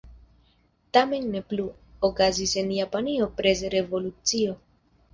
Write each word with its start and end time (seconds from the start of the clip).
Tamen 0.97 1.27
ne 1.35 1.43
plu: 1.51 1.67
okazis 2.11 2.57
en 2.65 2.75
Japanio 2.81 3.31
prezrevolucio. 3.41 4.61